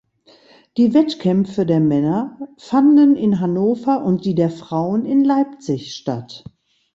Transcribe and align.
Die 0.77 0.95
Wettkämpfe 0.95 1.63
der 1.67 1.79
Männer 1.79 2.35
fanden 2.57 3.15
in 3.15 3.39
Hannover 3.39 4.03
und 4.03 4.25
die 4.25 4.33
der 4.33 4.49
Frauen 4.49 5.05
in 5.05 5.23
Leipzig 5.23 5.93
statt. 5.93 6.43